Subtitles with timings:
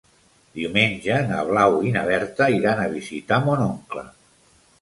[0.59, 4.09] Diumenge na Blau i na Berta iran a visitar mon oncle.